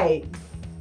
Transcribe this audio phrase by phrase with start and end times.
[0.00, 0.22] Hi,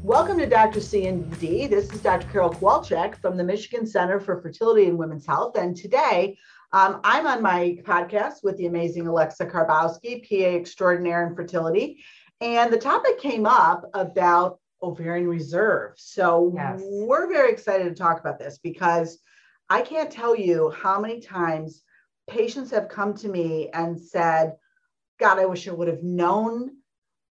[0.03, 0.79] welcome to Dr.
[0.79, 1.65] C and D.
[1.65, 2.27] This is Dr.
[2.27, 5.57] Carol Kowalczyk from the Michigan Center for Fertility and Women's Health.
[5.57, 6.37] And today
[6.71, 12.05] um, I'm on my podcast with the amazing Alexa Karbowski, PA extraordinaire in fertility.
[12.41, 15.93] And the topic came up about ovarian reserve.
[15.95, 16.79] So yes.
[16.83, 19.17] we're very excited to talk about this because
[19.67, 21.81] I can't tell you how many times
[22.29, 24.57] patients have come to me and said,
[25.19, 26.77] God, I wish I would have known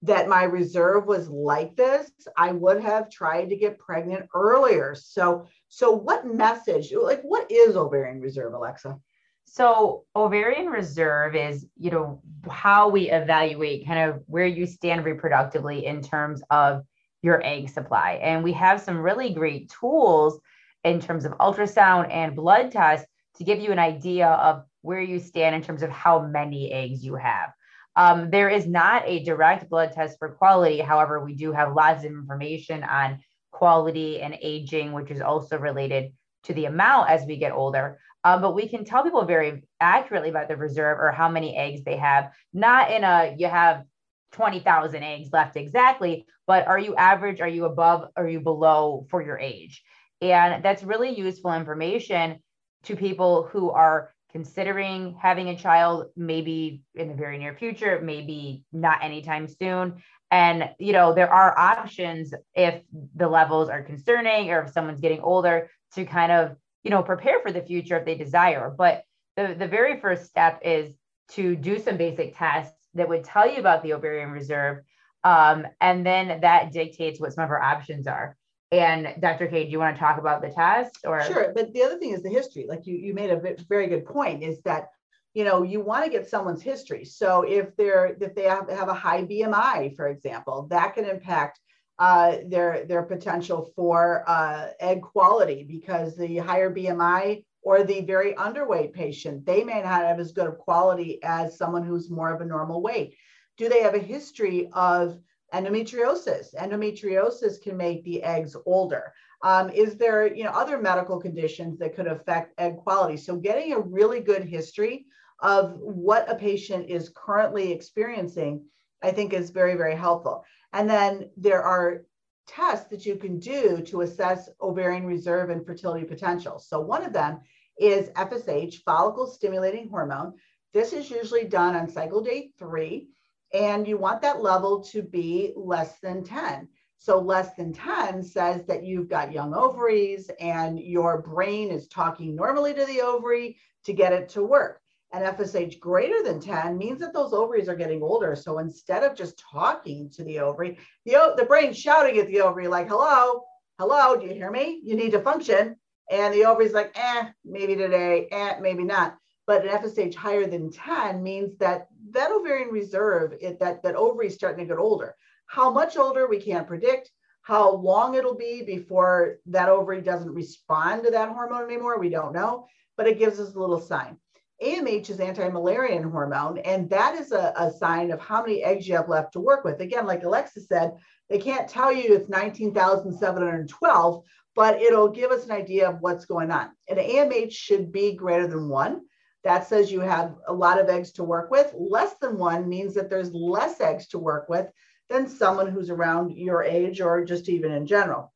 [0.03, 4.95] that my reserve was like this, I would have tried to get pregnant earlier.
[4.95, 8.99] So, so what message, like what is ovarian reserve, Alexa?
[9.45, 15.83] So ovarian reserve is, you know, how we evaluate kind of where you stand reproductively
[15.83, 16.83] in terms of
[17.21, 18.19] your egg supply.
[18.21, 20.37] And we have some really great tools
[20.83, 23.07] in terms of ultrasound and blood tests
[23.37, 27.05] to give you an idea of where you stand in terms of how many eggs
[27.05, 27.53] you have.
[27.95, 30.79] Um, there is not a direct blood test for quality.
[30.79, 33.19] However, we do have lots of information on
[33.51, 36.13] quality and aging, which is also related
[36.43, 37.99] to the amount as we get older.
[38.23, 41.83] Um, but we can tell people very accurately about the reserve or how many eggs
[41.83, 43.83] they have, not in a you have
[44.31, 47.41] 20,000 eggs left exactly, but are you average?
[47.41, 48.09] Are you above?
[48.15, 49.83] Are you below for your age?
[50.21, 52.39] And that's really useful information
[52.83, 58.63] to people who are considering having a child maybe in the very near future maybe
[58.73, 60.01] not anytime soon.
[60.31, 62.81] And you know there are options if
[63.15, 67.39] the levels are concerning or if someone's getting older to kind of you know prepare
[67.41, 68.73] for the future if they desire.
[68.75, 69.03] But
[69.37, 70.93] the, the very first step is
[71.29, 74.83] to do some basic tests that would tell you about the ovarian reserve
[75.23, 78.35] um, and then that dictates what some of our options are
[78.73, 79.45] and Dr.
[79.47, 81.23] K, do you want to talk about the test or?
[81.23, 82.65] Sure, but the other thing is the history.
[82.67, 84.89] Like you, you made a very good point is that,
[85.35, 87.05] you know, you want to get someone's history.
[87.05, 91.59] So if they're, if they have, have a high BMI, for example, that can impact
[91.99, 98.33] uh, their, their potential for uh, egg quality because the higher BMI or the very
[98.33, 102.41] underweight patient, they may not have as good of quality as someone who's more of
[102.41, 103.15] a normal weight.
[103.57, 105.19] Do they have a history of
[105.53, 106.53] endometriosis.
[106.55, 109.13] Endometriosis can make the eggs older.
[109.43, 113.17] Um, is there, you know, other medical conditions that could affect egg quality?
[113.17, 115.05] So getting a really good history
[115.41, 118.65] of what a patient is currently experiencing,
[119.01, 120.45] I think is very, very helpful.
[120.71, 122.05] And then there are
[122.47, 126.59] tests that you can do to assess ovarian reserve and fertility potential.
[126.59, 127.41] So one of them
[127.77, 130.33] is FSH, follicle stimulating hormone.
[130.73, 133.09] This is usually done on cycle day three
[133.53, 136.67] and you want that level to be less than 10.
[136.97, 142.35] So less than 10 says that you've got young ovaries and your brain is talking
[142.35, 144.79] normally to the ovary to get it to work.
[145.11, 148.35] And FSH greater than 10 means that those ovaries are getting older.
[148.35, 152.67] So instead of just talking to the ovary, the, the brain's shouting at the ovary
[152.67, 153.43] like, hello,
[153.77, 154.81] hello, do you hear me?
[154.83, 155.75] You need to function.
[156.09, 159.17] And the ovary's like, eh, maybe today, eh, maybe not.
[159.45, 164.27] But an FSH higher than 10 means that that ovarian reserve, it, that, that ovary
[164.27, 165.15] is starting to get older.
[165.47, 167.11] How much older, we can't predict.
[167.41, 172.33] How long it'll be before that ovary doesn't respond to that hormone anymore, we don't
[172.33, 174.17] know, but it gives us a little sign.
[174.63, 178.95] AMH is anti-Müllerian hormone, and that is a, a, sign of how many eggs you
[178.95, 179.81] have left to work with.
[179.81, 180.93] Again, like Alexa said,
[181.29, 184.23] they can't tell you it's 19,712,
[184.55, 186.69] but it'll give us an idea of what's going on.
[186.87, 189.01] And AMH should be greater than one.
[189.43, 191.73] That says you have a lot of eggs to work with.
[191.77, 194.67] Less than one means that there's less eggs to work with
[195.09, 198.33] than someone who's around your age or just even in general.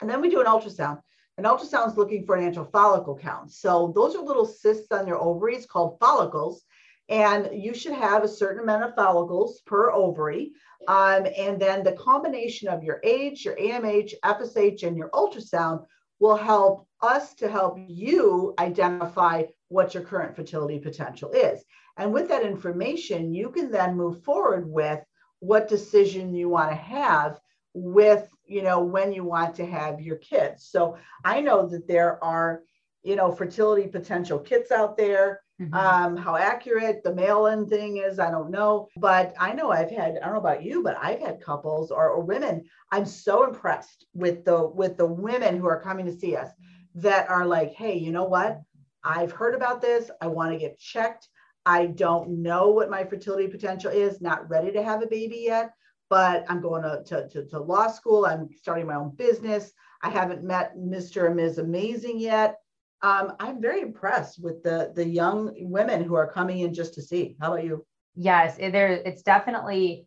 [0.00, 1.00] And then we do an ultrasound.
[1.38, 3.52] An ultrasound is looking for an antral follicle count.
[3.52, 6.62] So those are little cysts on your ovaries called follicles.
[7.08, 10.52] And you should have a certain amount of follicles per ovary.
[10.88, 15.84] Um, and then the combination of your age, your AMH, FSH, and your ultrasound
[16.18, 21.64] will help us to help you identify what your current fertility potential is.
[21.96, 25.00] And with that information, you can then move forward with
[25.40, 27.38] what decision you want to have
[27.74, 30.68] with, you know, when you want to have your kids.
[30.70, 32.62] So I know that there are,
[33.02, 35.42] you know, fertility potential kits out there.
[35.60, 35.74] Mm-hmm.
[35.74, 38.88] Um, how accurate the mail-in thing is, I don't know.
[38.98, 42.10] But I know I've had, I don't know about you, but I've had couples or,
[42.10, 42.64] or women.
[42.92, 46.50] I'm so impressed with the with the women who are coming to see us
[46.96, 48.60] that are like, hey, you know what?
[49.06, 50.10] I've heard about this.
[50.20, 51.28] I want to get checked.
[51.64, 55.72] I don't know what my fertility potential is, not ready to have a baby yet,
[56.10, 58.26] but I'm going to, to, to, to law school.
[58.26, 59.72] I'm starting my own business.
[60.02, 61.26] I haven't met Mr.
[61.26, 61.58] and Ms.
[61.58, 62.56] Amazing yet.
[63.02, 67.02] Um, I'm very impressed with the, the young women who are coming in just to
[67.02, 67.36] see.
[67.40, 67.84] How about you?
[68.16, 70.06] Yes, it, there, it's definitely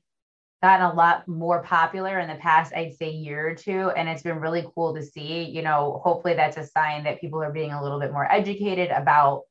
[0.61, 3.91] gotten a lot more popular in the past, I'd say year or two.
[3.91, 7.41] And it's been really cool to see, you know, hopefully that's a sign that people
[7.41, 9.43] are being a little bit more educated about,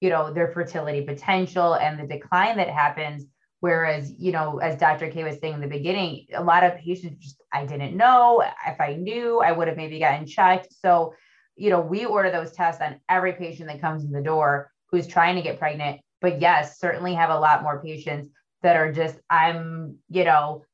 [0.00, 3.24] you know, their fertility potential and the decline that happens.
[3.60, 5.10] Whereas, you know, as Dr.
[5.10, 8.42] K was saying in the beginning, a lot of patients just, I didn't know.
[8.66, 10.74] If I knew, I would have maybe gotten checked.
[10.80, 11.14] So,
[11.56, 15.06] you know, we order those tests on every patient that comes in the door who's
[15.06, 16.00] trying to get pregnant.
[16.20, 18.28] But yes, certainly have a lot more patients
[18.62, 20.64] that are just, I'm, you know,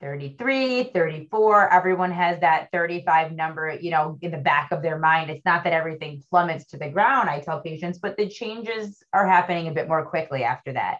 [0.00, 1.72] 33, 34.
[1.72, 5.30] Everyone has that 35 number, you know, in the back of their mind.
[5.30, 9.26] It's not that everything plummets to the ground, I tell patients, but the changes are
[9.26, 10.98] happening a bit more quickly after that.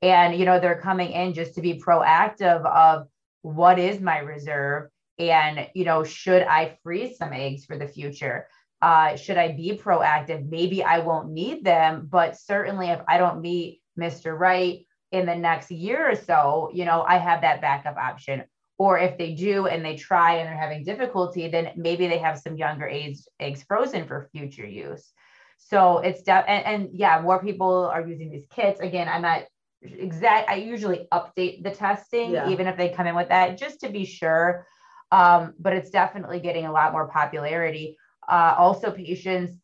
[0.00, 3.08] And, you know, they're coming in just to be proactive of
[3.42, 4.88] what is my reserve
[5.18, 8.46] and, you know, should I freeze some eggs for the future?
[8.80, 10.48] Uh, should I be proactive?
[10.48, 14.38] Maybe I won't need them, but certainly if I don't meet Mr.
[14.38, 18.44] Right in the next year or so, you know, I have that backup option.
[18.78, 22.38] Or if they do and they try and they're having difficulty, then maybe they have
[22.38, 25.12] some younger eggs, eggs frozen for future use.
[25.56, 28.78] So it's def- and, and yeah, more people are using these kits.
[28.80, 29.42] Again, I'm not
[29.82, 30.48] exact.
[30.48, 32.48] I usually update the testing, yeah.
[32.50, 34.66] even if they come in with that, just to be sure.
[35.10, 37.96] Um, but it's definitely getting a lot more popularity.
[38.28, 39.56] Uh, also, patients,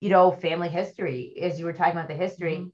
[0.00, 2.68] you know, family history, as you were talking about the history, mm-hmm.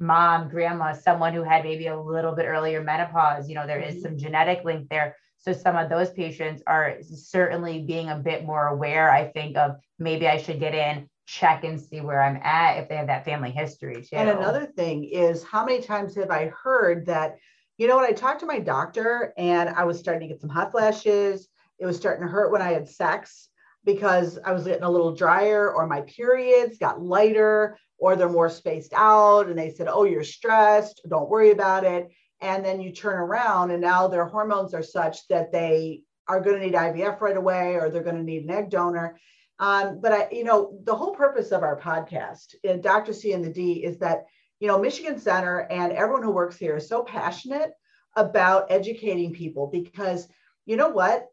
[0.00, 3.96] Mom, grandma, someone who had maybe a little bit earlier menopause, you know, there mm-hmm.
[3.96, 5.16] is some genetic link there.
[5.38, 9.76] So some of those patients are certainly being a bit more aware, I think, of
[9.98, 13.24] maybe I should get in, check and see where I'm at if they have that
[13.24, 14.16] family history too.
[14.16, 17.36] And another thing is how many times have I heard that,
[17.76, 20.50] you know, when I talked to my doctor and I was starting to get some
[20.50, 21.48] hot flashes,
[21.78, 23.48] it was starting to hurt when I had sex
[23.84, 28.50] because I was getting a little drier or my periods got lighter or they're more
[28.50, 29.48] spaced out.
[29.48, 31.00] And they said, Oh, you're stressed.
[31.08, 32.10] Don't worry about it.
[32.42, 36.60] And then you turn around and now their hormones are such that they are going
[36.60, 39.18] to need IVF right away or they're going to need an egg donor.
[39.58, 43.14] Um, but I, you know, the whole purpose of our podcast, uh, Dr.
[43.14, 44.26] C and the D, is that,
[44.60, 47.72] you know, Michigan Center and everyone who works here is so passionate
[48.16, 50.28] about educating people because
[50.66, 51.28] you know what?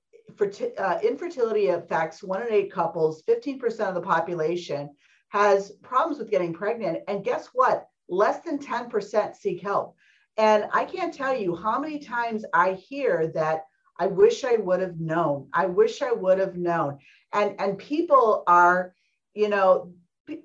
[0.77, 4.89] uh, infertility affects one in eight couples, 15% of the population
[5.31, 6.99] has problems with getting pregnant.
[7.07, 7.87] And guess what?
[8.09, 9.95] Less than 10% seek help.
[10.37, 13.63] And I can't tell you how many times I hear that
[13.99, 15.47] I wish I would have known.
[15.53, 16.97] I wish I would have known.
[17.33, 18.93] And and people are,
[19.33, 19.93] you know,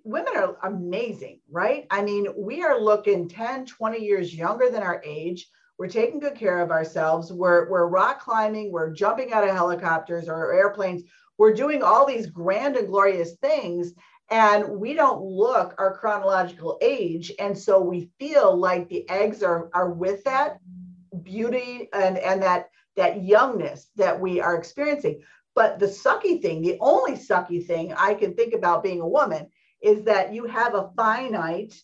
[0.04, 1.86] women are amazing, right?
[1.90, 5.48] I mean, we are looking 10, 20 years younger than our age.
[5.78, 7.32] We're taking good care of ourselves.
[7.32, 8.72] We're, we're rock climbing.
[8.72, 11.02] We're jumping out of helicopters or airplanes.
[11.38, 13.92] We're doing all these grand and glorious things.
[14.30, 17.32] And we don't look our chronological age.
[17.38, 20.58] And so we feel like the eggs are, are with that
[21.22, 25.22] beauty and, and that, that youngness that we are experiencing.
[25.54, 29.46] But the sucky thing, the only sucky thing I can think about being a woman
[29.80, 31.74] is that you have a finite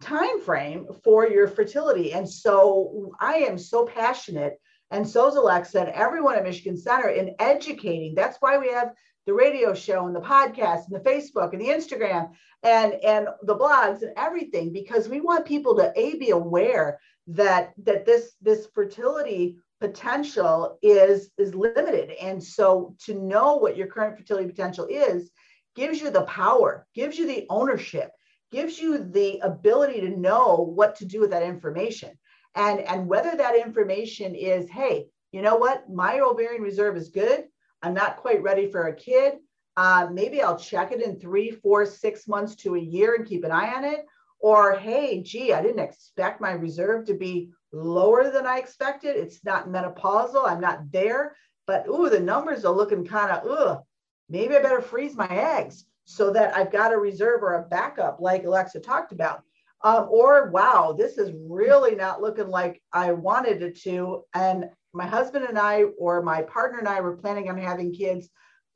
[0.00, 2.12] time frame for your fertility.
[2.12, 4.60] And so I am so passionate,
[4.90, 8.14] and so Alexa and everyone at Michigan Center in educating.
[8.14, 8.92] That's why we have
[9.26, 12.30] the radio show and the podcast and the Facebook and the Instagram
[12.62, 17.72] and and the blogs and everything because we want people to a be aware that
[17.78, 24.16] that this this fertility potential is is limited and so to know what your current
[24.16, 25.30] fertility potential is
[25.74, 28.10] gives you the power gives you the ownership
[28.54, 32.10] gives you the ability to know what to do with that information.
[32.54, 37.46] And, and whether that information is, hey, you know what, my ovarian reserve is good.
[37.84, 39.34] I'm not quite ready for a kid.
[39.76, 43.44] Uh, maybe I'll check it in three, four, six months to a year and keep
[43.44, 44.06] an eye on it.
[44.40, 49.16] Or, hey, gee, I didn't expect my reserve to be lower than I expected.
[49.16, 50.48] It's not menopausal.
[50.48, 51.36] I'm not there.
[51.66, 53.82] But, ooh, the numbers are looking kind of, ugh,
[54.30, 58.18] maybe I better freeze my eggs so that I've got a reserve or a backup,
[58.20, 59.42] like Alexa talked about.
[59.82, 64.24] Um, or, wow, this is really not looking like I wanted it to.
[64.32, 68.28] And my husband and I, or my partner and I, were planning on having kids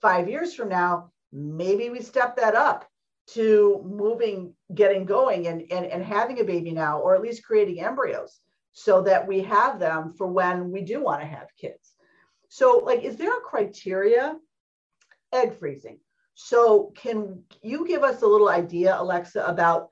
[0.03, 1.11] five years from now.
[1.33, 2.89] Maybe we step that up
[3.29, 7.81] to moving, getting going, and, and, and having a baby now, or at least creating
[7.81, 8.41] embryos
[8.73, 11.95] so that we have them for when we do want to have kids.
[12.49, 14.37] So, like, is there a criteria?
[15.33, 15.99] Egg freezing.
[16.35, 19.91] So, can you give us a little idea, Alexa, about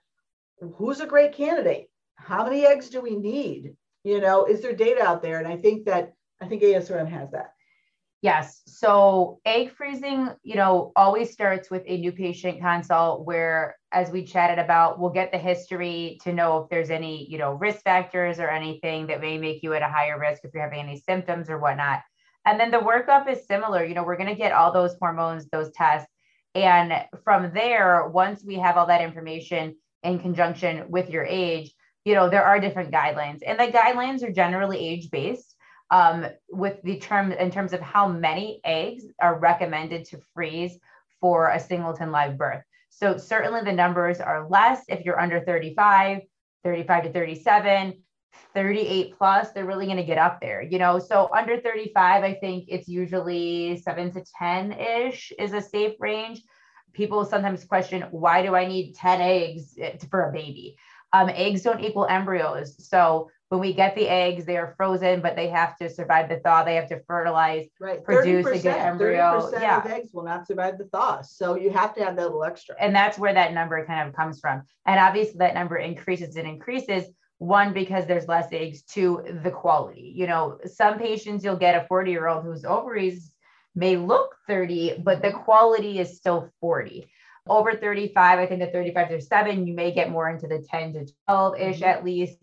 [0.76, 1.90] who's a great candidate?
[2.14, 3.76] How many eggs do we need?
[4.04, 5.38] You know, is there data out there?
[5.38, 7.52] And I think that I think ASRM has that.
[8.23, 8.62] Yes.
[8.66, 14.25] So egg freezing, you know, always starts with a new patient consult where, as we
[14.25, 18.40] chatted about, we'll get the history to know if there's any, you know, risk factors
[18.40, 21.49] or anything that may make you at a higher risk if you're having any symptoms
[21.50, 22.00] or whatnot.
[22.47, 23.85] And then the workup is similar.
[23.85, 26.11] You know, we're going to get all those hormones, those tests.
[26.55, 31.73] And from there, once we have all that information in conjunction with your age,
[32.05, 33.40] you know, there are different guidelines.
[33.47, 35.46] And the guidelines are generally age based
[35.90, 40.78] um, with the term in terms of how many eggs are recommended to freeze
[41.21, 42.62] for a singleton live birth.
[42.90, 46.23] So certainly the numbers are less if you're under 35,
[46.64, 48.02] 35 to 37,
[48.55, 50.99] 38 plus, they're really going to get up there, you know.
[50.99, 56.43] So under 35, I think it's usually seven to 10 ish is a safe range.
[56.93, 60.76] People sometimes question, why do I need 10 eggs eh, for a baby?
[61.12, 62.88] Um, eggs don't equal embryos.
[62.88, 66.38] So when we get the eggs, they are frozen, but they have to survive the
[66.38, 66.65] thaw.
[66.65, 68.03] They have to fertilize, right.
[68.03, 69.50] produce a good embryo.
[69.53, 69.79] 30% yeah.
[69.79, 71.23] of eggs will not survive the thaw.
[71.23, 72.75] So you have to have that little extra.
[72.81, 74.62] And that's where that number kind of comes from.
[74.85, 77.05] And obviously that number increases and increases.
[77.38, 80.12] One, because there's less eggs, two, the quality.
[80.17, 83.31] You know, some patients you'll get a 40 year old whose ovaries
[83.75, 87.09] may look 30, but the quality is still 40
[87.49, 90.95] over 35 i think the 35 to 7 you may get more into the 10
[90.95, 91.85] to 12 ish mm-hmm.
[91.85, 92.38] at least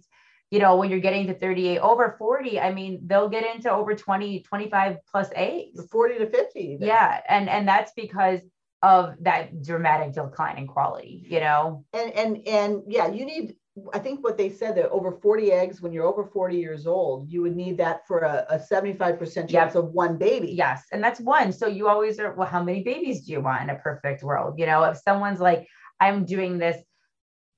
[0.51, 3.95] you know, when you're getting to 38, over 40, I mean, they'll get into over
[3.95, 5.85] 20, 25 plus eggs.
[5.91, 6.59] 40 to 50.
[6.59, 6.87] Even.
[6.87, 7.21] Yeah.
[7.27, 8.41] And and that's because
[8.83, 11.85] of that dramatic decline in quality, you know.
[11.93, 13.55] And and and yeah, you need
[13.91, 17.31] I think what they said that over 40 eggs when you're over 40 years old,
[17.31, 19.75] you would need that for a, a 75% chance yep.
[19.75, 20.51] of one baby.
[20.51, 20.83] Yes.
[20.91, 21.51] And that's one.
[21.51, 24.59] So you always are, well, how many babies do you want in a perfect world?
[24.59, 25.67] You know, if someone's like,
[25.99, 26.77] I'm doing this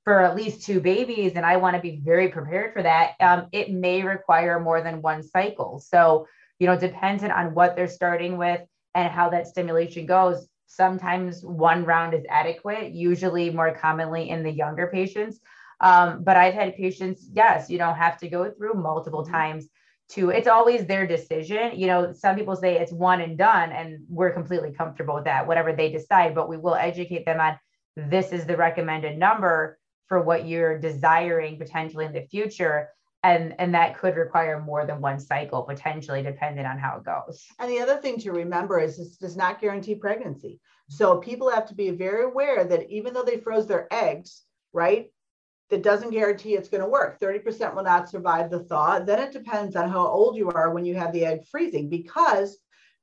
[0.05, 3.47] for at least two babies and I want to be very prepared for that, um,
[3.51, 5.79] it may require more than one cycle.
[5.79, 6.27] So,
[6.59, 8.61] you know, dependent on what they're starting with
[8.93, 14.51] and how that stimulation goes, sometimes one round is adequate, usually more commonly in the
[14.51, 15.39] younger patients.
[15.81, 19.33] Um, but I've had patients, yes, you don't have to go through multiple mm-hmm.
[19.33, 19.67] times
[20.07, 21.71] to it's always their decision.
[21.79, 25.47] You know, some people say it's one and done, and we're completely comfortable with that,
[25.47, 27.57] whatever they decide, but we will educate them on
[27.95, 32.89] this is the recommended number for what you're desiring potentially in the future.
[33.23, 37.43] And and that could require more than one cycle potentially depending on how it goes.
[37.59, 40.59] And the other thing to remember is this does not guarantee pregnancy.
[40.89, 44.43] So people have to be very aware that even though they froze their eggs
[44.73, 45.07] right
[45.69, 48.99] that doesn't guarantee it's going to work 30% will not survive the thaw.
[48.99, 52.57] Then it depends on how old you are when you have the egg freezing because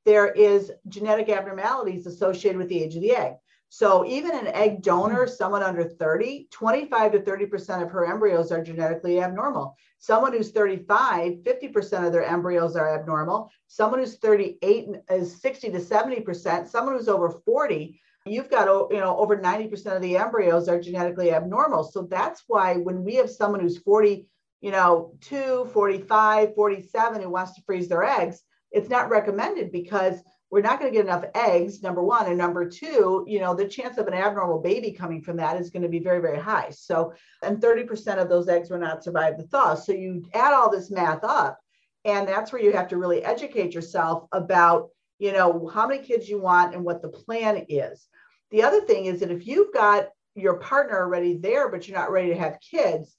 [0.04, 3.34] there is genetic abnormalities associated with the age of the egg
[3.74, 8.62] so even an egg donor, someone under 30, 25 to 30% of her embryos are
[8.62, 9.78] genetically abnormal.
[9.98, 13.50] Someone who's 35, 50% of their embryos are abnormal.
[13.68, 16.68] Someone who's 38 is 60 to 70%.
[16.68, 20.78] Someone who's over 40, you've got oh, you know over 90% of the embryos are
[20.78, 21.82] genetically abnormal.
[21.82, 24.26] So that's why when we have someone who's 40,
[24.60, 30.20] you know, 2, 45, 47 who wants to freeze their eggs, it's not recommended because
[30.52, 33.66] we're not going to get enough eggs number one and number two you know the
[33.66, 36.68] chance of an abnormal baby coming from that is going to be very very high.
[36.70, 39.74] So and 30% of those eggs will not survive the thaw.
[39.74, 41.58] So you add all this math up
[42.04, 46.28] and that's where you have to really educate yourself about you know how many kids
[46.28, 48.06] you want and what the plan is.
[48.50, 52.12] The other thing is that if you've got your partner already there but you're not
[52.12, 53.16] ready to have kids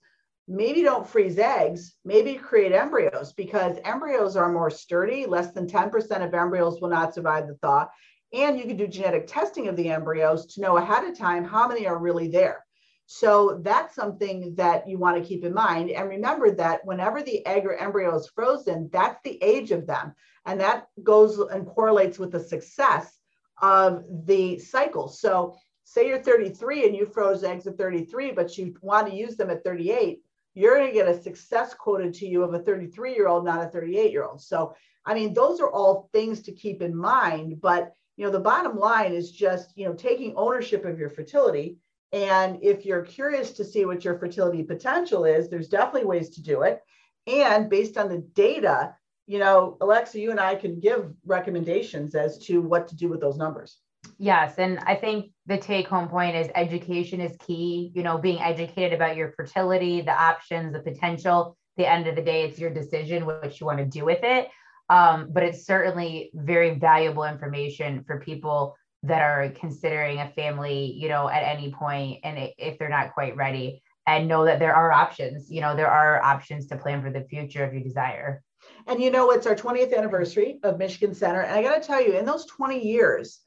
[0.47, 5.25] maybe don't freeze eggs, maybe create embryos because embryos are more sturdy.
[5.25, 7.87] Less than 10% of embryos will not survive the thaw.
[8.33, 11.67] And you can do genetic testing of the embryos to know ahead of time how
[11.67, 12.65] many are really there.
[13.05, 15.91] So that's something that you want to keep in mind.
[15.91, 20.13] And remember that whenever the egg or embryo is frozen, that's the age of them.
[20.45, 23.19] And that goes and correlates with the success
[23.61, 25.07] of the cycle.
[25.07, 29.35] So say you're 33 and you froze eggs at 33, but you want to use
[29.35, 30.21] them at 38
[30.53, 33.65] you're going to get a success quoted to you of a 33 year old, not
[33.65, 34.41] a 38 year old.
[34.41, 37.59] So, I mean, those are all things to keep in mind.
[37.61, 41.77] But, you know, the bottom line is just, you know, taking ownership of your fertility.
[42.11, 46.43] And if you're curious to see what your fertility potential is, there's definitely ways to
[46.43, 46.81] do it.
[47.25, 48.95] And based on the data,
[49.25, 53.21] you know, Alexa, you and I can give recommendations as to what to do with
[53.21, 53.79] those numbers.
[54.17, 54.55] Yes.
[54.57, 57.91] And I think the take home point is education is key.
[57.95, 61.57] You know, being educated about your fertility, the options, the potential.
[61.77, 64.49] the end of the day, it's your decision what you want to do with it.
[64.89, 71.09] Um, but it's certainly very valuable information for people that are considering a family, you
[71.09, 73.81] know, at any point, and if they're not quite ready.
[74.05, 75.49] and know that there are options.
[75.49, 78.43] You know, there are options to plan for the future if you desire.
[78.87, 81.41] And you know, it's our 20th anniversary of Michigan Center.
[81.41, 83.39] And I got to tell you, in those 20 years,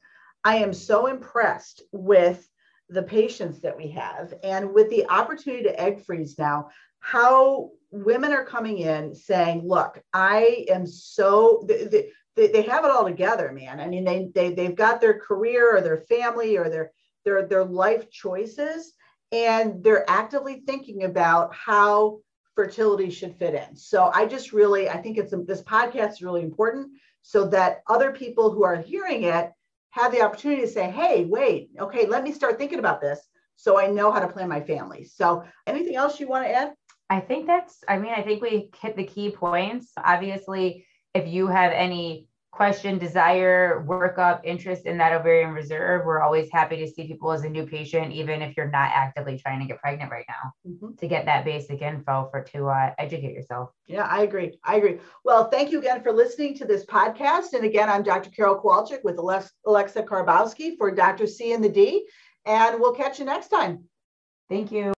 [0.47, 2.49] I am so impressed with
[2.87, 8.31] the patients that we have and with the opportunity to egg freeze now, how women
[8.31, 13.51] are coming in saying, look, I am so, they, they, they have it all together,
[13.51, 13.81] man.
[13.81, 16.93] I mean, they, they, they've got their career or their family or their,
[17.25, 18.93] their, their life choices,
[19.33, 22.19] and they're actively thinking about how
[22.55, 23.75] fertility should fit in.
[23.75, 28.13] So I just really, I think it's this podcast is really important so that other
[28.13, 29.51] people who are hearing it
[29.97, 33.19] have the opportunity to say, hey, wait, okay, let me start thinking about this
[33.55, 35.03] so I know how to plan my family.
[35.03, 36.73] So anything else you want to add?
[37.09, 39.91] I think that's, I mean, I think we hit the key points.
[39.97, 46.49] Obviously, if you have any question, desire, workup, interest in that ovarian reserve, we're always
[46.51, 49.65] happy to see people as a new patient, even if you're not actively trying to
[49.65, 50.95] get pregnant right now, mm-hmm.
[50.95, 53.69] to get that basic info for to uh, educate yourself.
[53.85, 54.57] Yeah, I agree.
[54.63, 54.99] I agree.
[55.23, 57.53] Well, thank you again for listening to this podcast.
[57.53, 58.29] And again, I'm Dr.
[58.31, 61.27] Carol Kowalczyk with Alexa Karbowski for Dr.
[61.27, 62.07] C and the D.
[62.45, 63.83] And we'll catch you next time.
[64.49, 64.93] Thank you.